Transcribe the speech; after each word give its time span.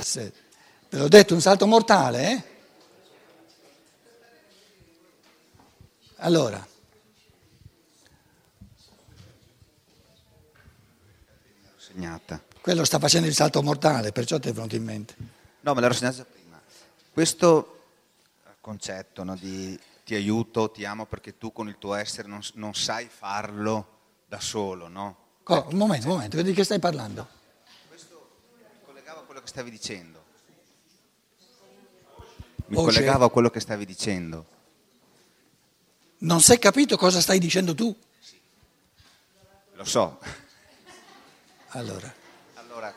Se- 0.00 0.32
Ve 0.90 0.98
l'ho 0.98 1.08
detto, 1.08 1.34
un 1.34 1.40
salto 1.40 1.66
mortale, 1.66 2.30
eh? 2.32 2.42
Allora, 6.16 6.66
Segnata. 11.76 12.42
quello 12.60 12.84
sta 12.84 12.98
facendo 12.98 13.28
il 13.28 13.34
salto 13.34 13.62
mortale, 13.62 14.12
perciò 14.12 14.38
ti 14.38 14.48
è 14.48 14.52
venuto 14.52 14.76
in 14.76 14.84
mente. 14.84 15.14
No, 15.60 15.74
me 15.74 15.80
l'ero 15.80 15.92
segnata 15.94 16.24
prima. 16.24 16.60
Questo 17.12 17.82
concetto 18.60 19.24
no, 19.24 19.36
di 19.36 19.78
ti 20.04 20.14
aiuto, 20.14 20.70
ti 20.70 20.84
amo 20.84 21.04
perché 21.06 21.36
tu 21.36 21.52
con 21.52 21.68
il 21.68 21.76
tuo 21.78 21.94
essere 21.94 22.28
non, 22.28 22.40
non 22.54 22.74
sai 22.74 23.06
farlo 23.06 23.98
da 24.26 24.40
solo, 24.40 24.88
no? 24.88 25.26
Co- 25.48 25.66
un 25.70 25.78
momento, 25.78 26.06
un 26.08 26.12
momento, 26.12 26.42
di 26.42 26.52
che 26.52 26.62
stai 26.62 26.78
parlando? 26.78 27.26
Mi 27.90 27.96
collegavo 28.84 29.20
a 29.20 29.24
quello 29.24 29.40
che 29.40 29.46
stavi 29.48 29.70
dicendo. 29.70 30.24
Mi 32.66 32.74
Voce. 32.76 32.84
collegavo 32.92 33.24
a 33.24 33.30
quello 33.30 33.48
che 33.48 33.58
stavi 33.60 33.86
dicendo. 33.86 34.44
Non 36.18 36.42
sei 36.42 36.58
capito 36.58 36.98
cosa 36.98 37.22
stai 37.22 37.38
dicendo 37.38 37.74
tu? 37.74 37.96
Lo 39.72 39.84
so. 39.84 40.18
Allora, 41.68 42.12
Allora, 42.56 42.92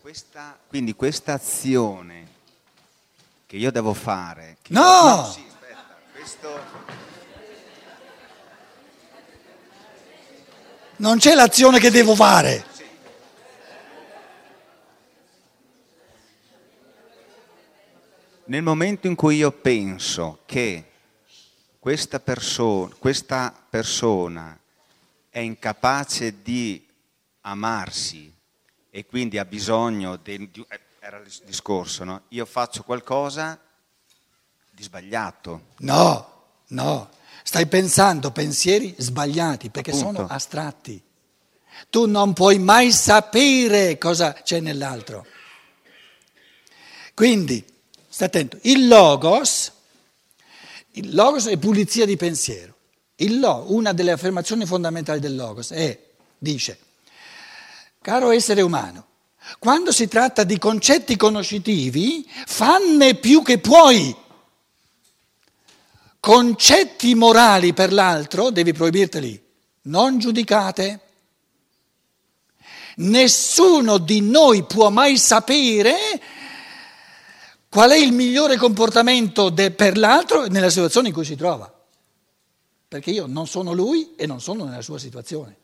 questa, 0.00 0.58
quindi 0.66 0.94
questa 0.96 1.34
azione 1.34 2.26
che 3.46 3.56
io 3.56 3.70
devo 3.70 3.94
fare... 3.94 4.56
No! 4.70 4.80
io- 4.80 5.30
sì, 5.30 5.44
aspetta, 5.48 5.86
questo... 6.12 6.60
non 11.00 11.18
c'è 11.18 11.34
l'azione 11.34 11.78
che 11.78 11.90
devo 11.90 12.14
fare. 12.14 12.66
Nel 18.44 18.62
momento 18.62 19.06
in 19.06 19.14
cui 19.14 19.36
io 19.36 19.52
penso 19.52 20.40
che 20.44 20.90
questa, 21.78 22.18
perso- 22.20 22.94
questa 22.98 23.54
persona 23.70 24.58
è 25.30 25.38
incapace 25.38 26.42
di 26.42 26.86
amarsi 27.42 28.32
e 28.90 29.06
quindi 29.06 29.38
ha 29.38 29.44
bisogno 29.44 30.16
de- 30.16 30.50
di, 30.50 30.66
eh, 30.68 30.80
era 30.98 31.18
il 31.18 31.32
discorso, 31.46 32.04
no? 32.04 32.22
Io 32.28 32.44
faccio 32.44 32.82
qualcosa 32.82 33.58
di 34.68 34.82
sbagliato. 34.82 35.68
No, 35.78 36.42
no, 36.68 37.08
stai 37.42 37.66
pensando 37.66 38.30
pensieri 38.30 38.94
sbagliati 38.98 39.70
perché 39.70 39.90
Appunto. 39.90 40.14
sono 40.14 40.26
astratti. 40.28 41.02
Tu 41.88 42.06
non 42.06 42.32
puoi 42.32 42.58
mai 42.58 42.92
sapere 42.92 43.96
cosa 43.98 44.32
c'è 44.32 44.60
nell'altro. 44.60 45.26
Quindi, 47.14 47.64
stai 48.08 48.28
attento, 48.28 48.58
il 48.62 48.86
logos, 48.86 49.72
il 50.92 51.14
logos 51.14 51.46
è 51.46 51.56
pulizia 51.56 52.04
di 52.04 52.16
pensiero. 52.16 52.74
Il 53.16 53.38
lo, 53.38 53.66
una 53.68 53.92
delle 53.92 54.12
affermazioni 54.12 54.64
fondamentali 54.64 55.20
del 55.20 55.36
logos 55.36 55.70
è, 55.70 55.98
dice, 56.38 56.78
caro 58.00 58.30
essere 58.30 58.62
umano, 58.62 59.06
quando 59.58 59.92
si 59.92 60.08
tratta 60.08 60.44
di 60.44 60.58
concetti 60.58 61.16
conoscitivi, 61.16 62.26
fanne 62.46 63.16
più 63.16 63.42
che 63.42 63.58
puoi 63.58 64.14
concetti 66.20 67.14
morali 67.14 67.72
per 67.72 67.92
l'altro, 67.92 68.50
devi 68.50 68.72
proibirteli. 68.72 69.42
Non 69.82 70.18
giudicate. 70.18 71.00
Nessuno 72.96 73.98
di 73.98 74.20
noi 74.20 74.64
può 74.64 74.90
mai 74.90 75.16
sapere 75.16 75.94
qual 77.68 77.90
è 77.90 77.96
il 77.96 78.12
migliore 78.12 78.56
comportamento 78.56 79.48
de- 79.48 79.70
per 79.70 79.96
l'altro 79.96 80.46
nella 80.46 80.68
situazione 80.70 81.08
in 81.08 81.14
cui 81.14 81.24
si 81.24 81.36
trova. 81.36 81.72
Perché 82.88 83.10
io 83.10 83.26
non 83.26 83.46
sono 83.46 83.72
lui 83.72 84.14
e 84.16 84.26
non 84.26 84.40
sono 84.40 84.64
nella 84.64 84.82
sua 84.82 84.98
situazione. 84.98 85.56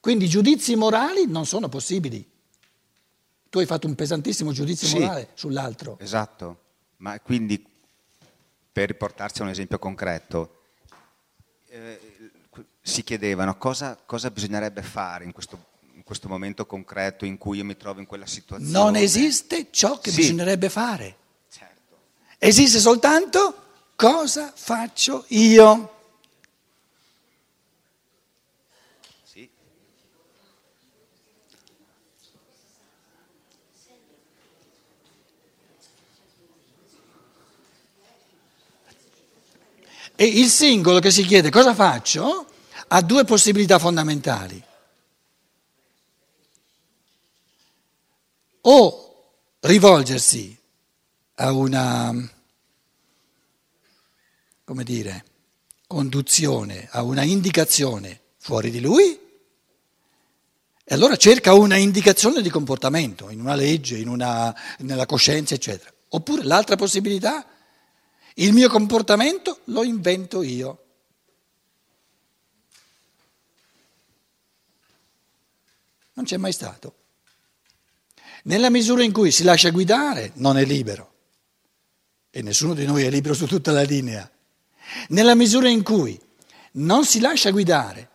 Quindi 0.00 0.26
giudizi 0.28 0.74
morali 0.74 1.26
non 1.26 1.44
sono 1.44 1.68
possibili. 1.68 2.26
Tu 3.50 3.58
hai 3.58 3.66
fatto 3.66 3.86
un 3.86 3.94
pesantissimo 3.94 4.50
giudizio 4.52 4.88
Sì. 4.88 4.98
morale 4.98 5.28
sull'altro. 5.34 5.98
Esatto. 6.00 6.58
Ma 6.98 7.20
quindi, 7.20 7.62
per 8.72 8.88
riportarci 8.88 9.40
a 9.40 9.44
un 9.44 9.50
esempio 9.50 9.78
concreto, 9.78 10.62
eh, 11.68 11.98
si 12.82 13.02
chiedevano 13.02 13.56
cosa, 13.58 13.98
cosa 14.06 14.30
bisognerebbe 14.30 14.82
fare 14.82 15.24
in 15.24 15.32
questo, 15.32 15.58
in 15.94 16.02
questo 16.02 16.28
momento 16.28 16.66
concreto 16.66 17.24
in 17.24 17.36
cui 17.38 17.58
io 17.58 17.64
mi 17.64 17.76
trovo 17.76 18.00
in 18.00 18.06
quella 18.06 18.26
situazione. 18.26 18.72
Non 18.72 18.96
esiste 18.96 19.68
ciò 19.70 19.98
che 19.98 20.10
Sì. 20.10 20.16
bisognerebbe 20.16 20.68
fare. 20.68 21.16
Certo. 21.50 21.96
Esiste 22.38 22.78
soltanto 22.78 23.62
cosa 23.96 24.52
faccio 24.54 25.24
io. 25.28 25.98
E 40.20 40.26
il 40.26 40.50
singolo 40.50 40.98
che 40.98 41.10
si 41.10 41.24
chiede 41.24 41.48
cosa 41.48 41.72
faccio 41.72 42.44
ha 42.88 43.00
due 43.00 43.24
possibilità 43.24 43.78
fondamentali. 43.78 44.62
O 48.60 49.30
rivolgersi 49.60 50.54
a 51.36 51.52
una, 51.52 52.12
come 54.62 54.84
dire, 54.84 55.24
conduzione, 55.86 56.86
a 56.90 57.02
una 57.02 57.22
indicazione 57.22 58.20
fuori 58.36 58.70
di 58.70 58.80
lui, 58.82 59.18
e 60.84 60.94
allora 60.94 61.16
cerca 61.16 61.54
una 61.54 61.76
indicazione 61.76 62.42
di 62.42 62.50
comportamento, 62.50 63.30
in 63.30 63.40
una 63.40 63.54
legge, 63.54 63.96
in 63.96 64.08
una, 64.08 64.54
nella 64.80 65.06
coscienza, 65.06 65.54
eccetera. 65.54 65.90
Oppure 66.10 66.42
l'altra 66.42 66.76
possibilità, 66.76 67.46
il 68.40 68.52
mio 68.52 68.68
comportamento 68.68 69.60
lo 69.64 69.82
invento 69.82 70.42
io. 70.42 70.84
Non 76.14 76.24
c'è 76.24 76.36
mai 76.36 76.52
stato. 76.52 76.94
Nella 78.44 78.70
misura 78.70 79.02
in 79.02 79.12
cui 79.12 79.30
si 79.30 79.42
lascia 79.42 79.70
guidare, 79.70 80.32
non 80.34 80.56
è 80.56 80.64
libero. 80.64 81.12
E 82.30 82.42
nessuno 82.42 82.74
di 82.74 82.86
noi 82.86 83.04
è 83.04 83.10
libero 83.10 83.34
su 83.34 83.46
tutta 83.46 83.72
la 83.72 83.82
linea. 83.82 84.30
Nella 85.08 85.34
misura 85.34 85.68
in 85.68 85.82
cui 85.82 86.18
non 86.72 87.04
si 87.04 87.20
lascia 87.20 87.50
guidare, 87.50 88.08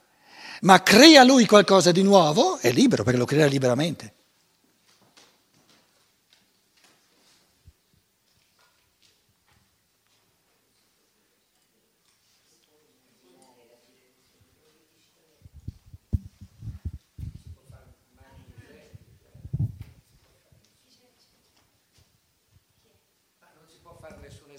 ma 0.61 0.81
crea 0.81 1.23
lui 1.23 1.45
qualcosa 1.45 1.91
di 1.91 2.01
nuovo, 2.01 2.57
è 2.57 2.71
libero 2.71 3.03
perché 3.03 3.19
lo 3.19 3.25
crea 3.25 3.45
liberamente. 3.45 4.14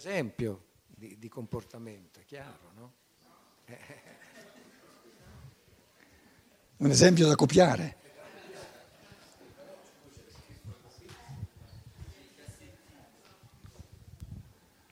Esempio 0.06 0.60
di, 0.86 1.16
di 1.18 1.28
comportamento, 1.28 2.20
è 2.20 2.24
chiaro, 2.24 2.70
no? 2.76 2.92
Un 6.78 6.90
esempio 6.90 7.26
da 7.26 7.34
copiare. 7.34 7.96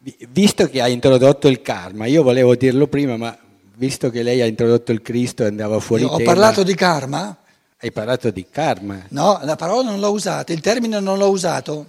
Vi- 0.01 0.17
Visto 0.31 0.69
che 0.69 0.81
ha 0.83 0.89
introdotto 0.89 1.49
il 1.49 1.63
karma, 1.63 2.07
io 2.07 2.23
volevo 2.23 2.55
dirlo 2.57 2.87
prima, 2.89 3.17
ma 3.17 3.37
visto 3.77 4.11
che 4.11 4.23
lei 4.23 4.41
ha 4.41 4.47
introdotto 4.47 4.93
il 4.93 5.01
Cristo 5.01 5.45
e 5.45 5.47
andava 5.47 5.79
fuori 5.81 6.03
Io 6.03 6.09
ho 6.11 6.17
tema, 6.17 6.33
parlato 6.33 6.63
di 6.63 6.75
karma? 6.75 7.37
hai 7.79 7.93
parlato 7.93 8.31
di 8.31 8.47
karma. 8.49 9.05
No, 9.11 9.39
la 9.43 9.57
parola 9.57 9.91
non 9.91 10.01
l'ho 10.01 10.11
usata, 10.11 10.53
il 10.53 10.61
termine 10.61 10.99
non 11.01 11.19
l'ho 11.19 11.29
usato. 11.29 11.87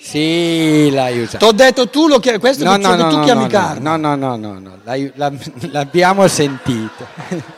Sì, 0.00 0.90
l'hai 0.90 1.20
usato. 1.20 1.38
Ti 1.38 1.44
ho 1.44 1.52
detto 1.52 1.88
tu 1.88 2.08
lo 2.08 2.18
chiami, 2.18 2.38
questo 2.38 2.64
No, 2.64 2.76
no, 2.76 2.94
no, 2.94 3.08
tu 3.08 3.16
no, 3.16 3.24
chiami 3.24 3.42
no, 3.42 3.48
karma. 3.48 3.96
no, 3.96 4.14
no, 4.14 4.36
no, 4.36 4.58
no, 4.58 4.58
no, 4.58 4.78
l'abbiamo 5.70 6.26
sentito. 6.28 7.06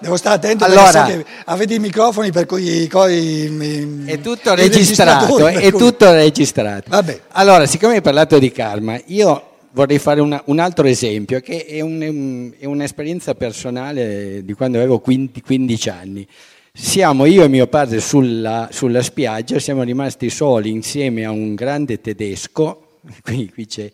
Devo 0.00 0.16
stare 0.16 0.36
attento 0.36 0.64
Allora- 0.64 1.04
perché 1.04 1.26
avete 1.44 1.74
i 1.74 1.78
microfoni 1.78 2.32
per 2.32 2.46
cui 2.46 2.86
coi, 2.88 4.04
È 4.06 4.18
tutto 4.20 4.54
registrato, 4.54 5.46
è 5.46 5.70
tutto 5.72 6.10
registrato. 6.10 6.88
Vabbè. 6.88 7.20
Allora, 7.32 7.66
siccome 7.66 7.96
hai 7.96 8.00
parlato 8.00 8.38
di 8.38 8.50
karma, 8.50 8.98
io 9.06 9.50
vorrei 9.72 9.98
fare 9.98 10.20
una, 10.20 10.40
un 10.46 10.58
altro 10.58 10.86
esempio, 10.86 11.40
che 11.40 11.66
è, 11.66 11.80
un, 11.80 12.50
è, 12.58 12.64
un'esperienza 12.64 13.34
personale 13.34 14.42
di 14.42 14.52
quando 14.54 14.78
avevo 14.78 15.00
15 15.00 15.88
anni. 15.90 16.26
Siamo 16.72 17.24
io 17.26 17.42
e 17.42 17.48
mio 17.48 17.66
padre 17.66 18.00
sulla, 18.00 18.68
sulla 18.70 19.02
spiaggia, 19.02 19.58
siamo 19.58 19.82
rimasti 19.82 20.30
soli 20.30 20.70
insieme 20.70 21.24
a 21.24 21.30
un 21.30 21.54
grande 21.54 22.00
tedesco, 22.00 22.98
qui, 23.22 23.50
qui 23.50 23.66
c'è 23.66 23.90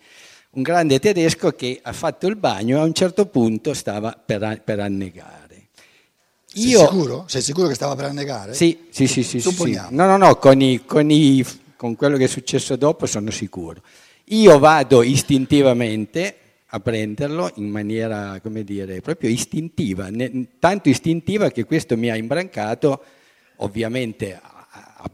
un 0.51 0.63
grande 0.63 0.99
tedesco 0.99 1.53
che 1.53 1.81
ha 1.83 1.93
fatto 1.93 2.27
il 2.27 2.37
bagno 2.37 2.79
e 2.79 2.81
a 2.81 2.85
un 2.85 2.95
certo 2.95 3.27
punto 3.27 3.75
stava 3.75 4.13
per, 4.13 4.63
per 4.65 4.81
annegare. 4.81 5.69
Io... 6.55 6.79
Sei 6.79 6.87
sicuro? 6.87 7.25
Sei 7.29 7.43
sicuro 7.43 7.69
che 7.69 7.75
stava 7.75 7.95
per 7.95 8.07
annegare? 8.07 8.55
Sì, 8.55 8.87
sì, 8.91 9.07
sì. 9.07 9.23
sì, 9.23 9.41
sì. 9.41 9.81
No, 9.91 10.07
no, 10.07 10.17
no, 10.17 10.37
con, 10.37 10.61
i, 10.61 10.85
con, 10.87 11.11
i, 11.11 11.45
con 11.77 11.95
quello 11.97 12.17
che 12.17 12.25
è 12.25 12.29
successo 12.29 12.77
dopo 12.77 13.05
sono 13.05 13.31
sicuro. 13.31 13.83
Io 14.31 14.59
vado 14.59 15.03
istintivamente 15.03 16.37
a 16.71 16.81
prenderlo 16.81 17.51
in 17.57 17.69
maniera, 17.69 18.41
come 18.43 18.65
dire, 18.65 19.01
proprio 19.01 19.31
istintiva, 19.31 20.09
tanto 20.59 20.89
istintiva 20.89 21.51
che 21.51 21.65
questo 21.65 21.97
mi 21.97 22.11
ha 22.11 22.17
imbrancato, 22.17 23.03
ovviamente 23.57 24.39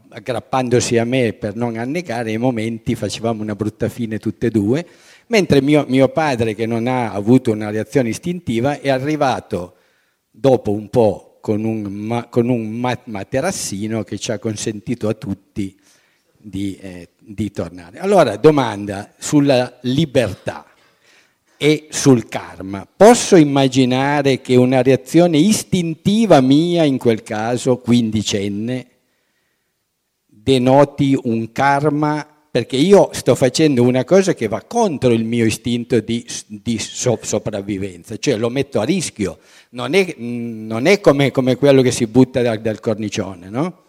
aggrappandosi 0.09 0.97
a 0.97 1.05
me 1.05 1.33
per 1.33 1.55
non 1.55 1.77
annegare, 1.77 2.31
ai 2.31 2.37
momenti 2.37 2.95
facevamo 2.95 3.43
una 3.43 3.55
brutta 3.55 3.89
fine 3.89 4.17
tutte 4.17 4.47
e 4.47 4.49
due, 4.49 4.85
mentre 5.27 5.61
mio, 5.61 5.85
mio 5.87 6.09
padre, 6.09 6.55
che 6.55 6.65
non 6.65 6.87
ha 6.87 7.11
avuto 7.11 7.51
una 7.51 7.69
reazione 7.69 8.09
istintiva, 8.09 8.79
è 8.79 8.89
arrivato 8.89 9.75
dopo 10.31 10.71
un 10.71 10.89
po' 10.89 11.37
con 11.39 11.63
un, 11.63 12.27
con 12.29 12.49
un 12.49 12.95
materassino 13.03 14.03
che 14.03 14.17
ci 14.17 14.31
ha 14.31 14.39
consentito 14.39 15.07
a 15.07 15.13
tutti 15.13 15.77
di, 16.35 16.75
eh, 16.77 17.09
di 17.19 17.51
tornare. 17.51 17.99
Allora, 17.99 18.37
domanda 18.37 19.13
sulla 19.17 19.77
libertà 19.81 20.65
e 21.63 21.87
sul 21.91 22.27
karma. 22.27 22.85
Posso 22.93 23.37
immaginare 23.37 24.41
che 24.41 24.57
una 24.57 24.81
reazione 24.81 25.37
istintiva 25.37 26.41
mia, 26.41 26.83
in 26.83 26.97
quel 26.97 27.23
caso 27.23 27.77
quindicenne, 27.77 28.87
denoti 30.25 31.17
un 31.23 31.53
karma 31.53 32.27
perché 32.51 32.75
io 32.75 33.11
sto 33.13 33.33
facendo 33.33 33.81
una 33.81 34.03
cosa 34.03 34.33
che 34.33 34.49
va 34.49 34.61
contro 34.61 35.11
il 35.13 35.23
mio 35.23 35.45
istinto 35.45 36.01
di, 36.01 36.27
di 36.47 36.77
so, 36.79 37.17
sopravvivenza, 37.21 38.17
cioè 38.17 38.35
lo 38.35 38.49
metto 38.49 38.81
a 38.81 38.83
rischio, 38.83 39.39
non 39.69 39.93
è, 39.93 40.15
non 40.17 40.85
è 40.85 40.99
come, 40.99 41.31
come, 41.31 41.55
quello 41.55 41.81
che 41.81 41.91
si 41.91 42.07
butta 42.07 42.41
dal, 42.41 42.59
dal 42.59 42.81
cornicione, 42.81 43.47
no? 43.47 43.83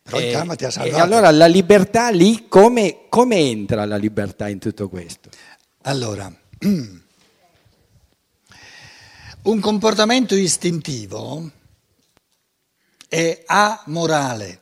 Però 0.00 0.20
il 0.20 0.30
karma 0.30 0.54
ti 0.54 0.64
ha 0.64 0.70
salvato. 0.70 0.96
E 0.96 1.00
allora 1.00 1.32
la 1.32 1.46
libertà 1.46 2.10
lì, 2.10 2.44
come, 2.46 3.06
come 3.08 3.36
entra 3.38 3.84
la 3.84 3.96
libertà 3.96 4.48
in 4.48 4.60
tutto 4.60 4.88
questo? 4.88 5.30
Allora, 5.82 6.32
un 9.42 9.60
comportamento 9.60 10.34
istintivo 10.34 11.50
è 13.06 13.42
amorale. 13.46 14.60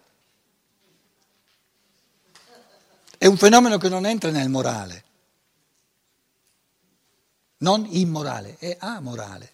È 3.17 3.27
un 3.27 3.37
fenomeno 3.37 3.79
che 3.79 3.89
non 3.89 4.05
entra 4.05 4.31
nel 4.31 4.49
morale, 4.49 5.05
non 7.59 7.87
immorale, 7.89 8.57
è 8.59 8.77
amorale. 8.81 9.53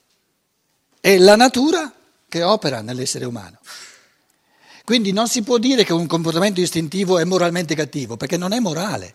È 1.00 1.18
la 1.18 1.36
natura 1.36 1.92
che 2.26 2.42
opera 2.42 2.80
nell'essere 2.80 3.26
umano. 3.26 3.58
Quindi 4.84 5.12
non 5.12 5.28
si 5.28 5.42
può 5.42 5.58
dire 5.58 5.84
che 5.84 5.92
un 5.92 6.06
comportamento 6.06 6.62
istintivo 6.62 7.18
è 7.18 7.24
moralmente 7.24 7.74
cattivo, 7.74 8.16
perché 8.16 8.38
non 8.38 8.52
è 8.52 8.58
morale, 8.58 9.14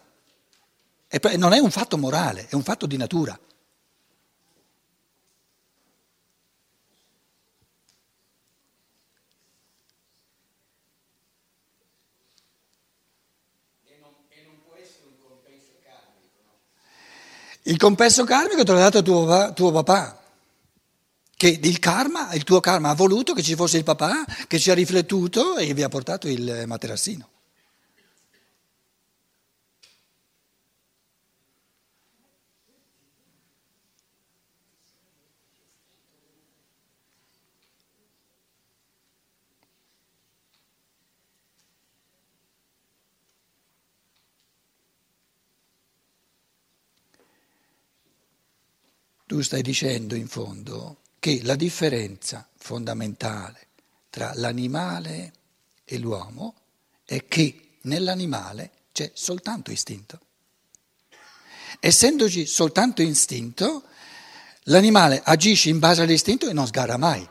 non 1.37 1.53
è 1.53 1.59
un 1.59 1.71
fatto 1.71 1.97
morale, 1.97 2.47
è 2.49 2.55
un 2.55 2.63
fatto 2.63 2.85
di 2.85 2.97
natura. 2.97 3.39
Il 17.65 17.77
compenso 17.77 18.25
karmico 18.25 18.63
te 18.63 18.73
l'ha 18.73 18.79
dato 18.79 19.01
tuo, 19.01 19.53
tuo 19.53 19.71
papà, 19.71 20.21
che 21.37 21.59
il 21.61 21.79
karma, 21.79 22.33
il 22.33 22.43
tuo 22.43 22.59
karma 22.59 22.89
ha 22.89 22.95
voluto 22.95 23.33
che 23.33 23.41
ci 23.41 23.55
fosse 23.55 23.77
il 23.77 23.85
papà, 23.85 24.25
che 24.47 24.59
ci 24.59 24.69
ha 24.69 24.73
riflettuto 24.73 25.55
e 25.57 25.73
vi 25.73 25.83
ha 25.83 25.89
portato 25.89 26.27
il 26.27 26.63
materassino. 26.65 27.32
Tu 49.33 49.41
stai 49.41 49.63
dicendo 49.63 50.13
in 50.13 50.27
fondo 50.27 50.97
che 51.17 51.39
la 51.41 51.55
differenza 51.55 52.47
fondamentale 52.55 53.69
tra 54.11 54.31
l'animale 54.35 55.33
e 55.83 55.97
l'uomo 55.97 56.53
è 57.03 57.25
che 57.25 57.77
nell'animale 57.81 58.69
c'è 58.91 59.09
soltanto 59.15 59.71
istinto. 59.71 60.19
Essendoci 61.79 62.45
soltanto 62.45 63.01
istinto, 63.01 63.85
l'animale 64.65 65.19
agisce 65.25 65.69
in 65.69 65.79
base 65.79 66.03
all'istinto 66.03 66.47
e 66.47 66.53
non 66.53 66.67
sgarra 66.67 66.97
mai. 66.97 67.27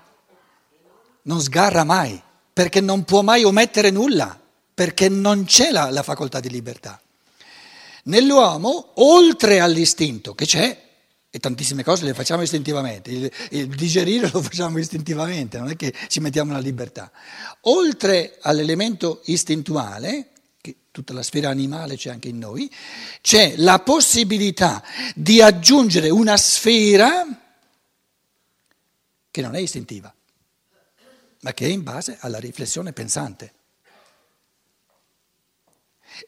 Non 1.23 1.41
sgarra 1.41 1.85
mai, 1.85 2.21
perché 2.53 2.81
non 2.81 3.05
può 3.05 3.23
mai 3.23 3.45
omettere 3.45 3.91
nulla, 3.91 4.37
perché 4.75 5.09
non 5.09 5.45
c'è 5.45 5.71
la, 5.71 5.89
la 5.89 6.03
facoltà 6.03 6.41
di 6.41 6.51
libertà. 6.51 7.01
Nell'uomo, 8.07 8.91
oltre 8.95 9.61
all'istinto 9.61 10.35
che 10.35 10.47
c'è, 10.47 10.91
e 11.35 11.39
tantissime 11.39 11.83
cose 11.83 12.05
le 12.05 12.13
facciamo 12.13 12.43
istintivamente, 12.43 13.11
il, 13.11 13.33
il, 13.53 13.67
digerire 13.69 14.29
lo 14.31 14.43
facciamo 14.43 14.79
istintivamente, 14.79 15.57
non 15.57 15.71
è 15.71 15.77
che 15.77 15.95
ci 16.09 16.21
mettiamo 16.21 16.53
la 16.53 16.59
libertà. 16.59 17.11
Oltre 17.63 18.37
all'elemento 18.43 19.23
istintuale, 19.25 20.33
che 20.61 20.77
tutta 20.91 21.15
la 21.15 21.23
sfera 21.23 21.49
animale 21.49 21.97
c'è 21.97 22.11
anche 22.11 22.29
in 22.29 22.37
noi, 22.37 22.71
c'è 23.23 23.55
la 23.57 23.79
possibilità 23.79 24.85
di 25.15 25.41
aggiungere 25.41 26.11
una 26.11 26.37
sfera 26.37 27.25
che 29.31 29.41
non 29.41 29.55
è 29.55 29.59
istintiva, 29.59 30.15
ma 31.41 31.55
che 31.55 31.65
è 31.65 31.69
in 31.71 31.83
base 31.83 32.19
alla 32.21 32.41
riflessione 32.41 32.93
pensante. 32.93 33.55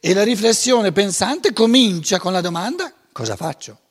E 0.01 0.15
la 0.15 0.23
riflessione 0.23 0.91
pensante 0.91 1.53
comincia 1.53 2.17
con 2.17 2.31
la 2.31 2.41
domanda 2.41 2.91
cosa 3.11 3.35
faccio? 3.35 3.81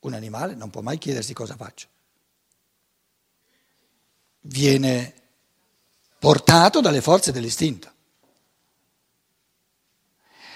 Un 0.00 0.14
animale 0.14 0.54
non 0.54 0.70
può 0.70 0.80
mai 0.80 0.98
chiedersi 0.98 1.32
cosa 1.32 1.56
faccio. 1.56 1.86
Viene 4.42 5.14
portato 6.18 6.80
dalle 6.80 7.00
forze 7.00 7.32
dell'istinto. 7.32 7.92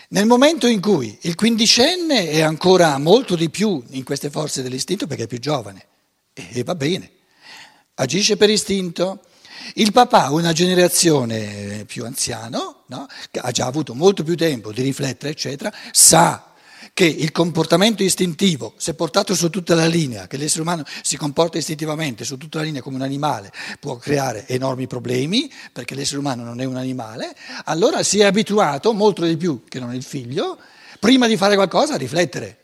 Nel 0.08 0.26
momento 0.26 0.66
in 0.66 0.80
cui 0.80 1.16
il 1.22 1.34
quindicenne 1.34 2.28
è 2.28 2.42
ancora 2.42 2.98
molto 2.98 3.34
di 3.34 3.48
più 3.48 3.82
in 3.90 4.04
queste 4.04 4.28
forze 4.28 4.62
dell'istinto 4.62 5.06
perché 5.06 5.24
è 5.24 5.26
più 5.26 5.38
giovane, 5.38 5.86
e 6.34 6.62
va 6.64 6.74
bene, 6.74 7.10
agisce 7.94 8.36
per 8.36 8.50
istinto. 8.50 9.24
Il 9.74 9.92
papà, 9.92 10.30
una 10.30 10.52
generazione 10.52 11.84
più 11.86 12.04
anziano, 12.04 12.82
no? 12.88 13.06
ha 13.32 13.50
già 13.52 13.66
avuto 13.66 13.94
molto 13.94 14.22
più 14.22 14.36
tempo 14.36 14.72
di 14.72 14.82
riflettere, 14.82 15.32
eccetera, 15.32 15.72
sa 15.92 16.51
che 16.94 17.06
il 17.06 17.32
comportamento 17.32 18.02
istintivo, 18.02 18.74
se 18.76 18.94
portato 18.94 19.34
su 19.34 19.48
tutta 19.48 19.74
la 19.74 19.86
linea, 19.86 20.26
che 20.26 20.36
l'essere 20.36 20.62
umano 20.62 20.84
si 21.02 21.16
comporta 21.16 21.56
istintivamente 21.56 22.24
su 22.24 22.36
tutta 22.36 22.58
la 22.58 22.64
linea 22.64 22.82
come 22.82 22.96
un 22.96 23.02
animale, 23.02 23.50
può 23.80 23.96
creare 23.96 24.46
enormi 24.46 24.86
problemi, 24.86 25.50
perché 25.72 25.94
l'essere 25.94 26.18
umano 26.18 26.44
non 26.44 26.60
è 26.60 26.64
un 26.64 26.76
animale, 26.76 27.34
allora 27.64 28.02
si 28.02 28.20
è 28.20 28.24
abituato, 28.24 28.92
molto 28.92 29.24
di 29.24 29.36
più 29.36 29.64
che 29.66 29.80
non 29.80 29.94
il 29.94 30.02
figlio, 30.02 30.58
prima 30.98 31.26
di 31.26 31.36
fare 31.36 31.54
qualcosa 31.54 31.94
a 31.94 31.96
riflettere. 31.96 32.58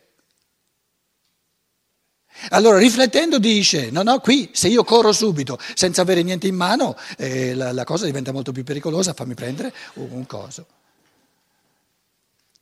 Allora 2.51 2.79
riflettendo 2.79 3.39
dice, 3.39 3.91
no, 3.91 4.03
no, 4.03 4.21
qui 4.21 4.51
se 4.53 4.69
io 4.69 4.85
corro 4.85 5.11
subito 5.13 5.59
senza 5.75 6.03
avere 6.03 6.23
niente 6.23 6.47
in 6.47 6.55
mano, 6.55 6.97
eh, 7.17 7.55
la, 7.55 7.73
la, 7.73 7.83
cosa 7.83 8.05
diventa 8.05 8.31
molto 8.31 8.53
più 8.53 8.63
pericolosa, 8.63 9.13
fammi 9.13 9.35
prendere 9.35 9.73
un, 9.95 10.09
un 10.11 10.27
coso. 10.27 10.67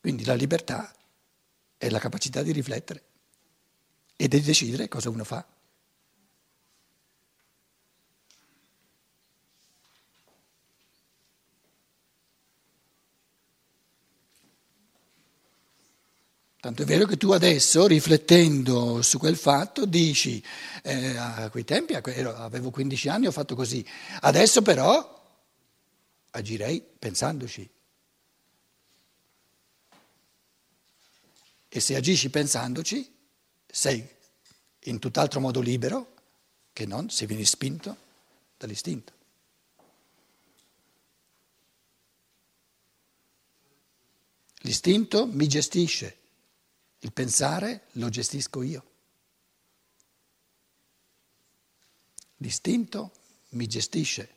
Quindi 0.00 0.24
la 0.24 0.34
libertà 0.34 0.90
è 1.76 1.88
la 1.90 1.98
capacità 1.98 2.42
di 2.42 2.52
riflettere 2.52 3.04
e 4.16 4.28
di 4.28 4.40
decidere 4.40 4.88
cosa 4.88 5.10
uno 5.10 5.24
fa. 5.24 5.46
Tanto 16.66 16.82
è 16.82 16.84
vero 16.84 17.06
che 17.06 17.16
tu 17.16 17.30
adesso, 17.30 17.86
riflettendo 17.86 19.00
su 19.00 19.18
quel 19.18 19.36
fatto, 19.36 19.86
dici, 19.86 20.42
eh, 20.82 21.16
a 21.16 21.48
quei 21.48 21.62
tempi 21.62 21.94
avevo 21.94 22.70
15 22.70 23.08
anni, 23.08 23.28
ho 23.28 23.30
fatto 23.30 23.54
così, 23.54 23.86
adesso 24.22 24.62
però 24.62 25.14
agirei 26.30 26.82
pensandoci. 26.98 27.75
E 31.76 31.80
se 31.80 31.94
agisci 31.94 32.30
pensandoci, 32.30 33.14
sei 33.66 34.02
in 34.84 34.98
tutt'altro 34.98 35.40
modo 35.40 35.60
libero 35.60 36.14
che 36.72 36.86
non 36.86 37.10
se 37.10 37.26
vieni 37.26 37.44
spinto 37.44 37.94
dall'istinto. 38.56 39.12
L'istinto 44.60 45.26
mi 45.26 45.46
gestisce, 45.46 46.18
il 47.00 47.12
pensare 47.12 47.88
lo 47.92 48.08
gestisco 48.08 48.62
io. 48.62 48.90
L'istinto 52.36 53.12
mi 53.50 53.66
gestisce, 53.66 54.34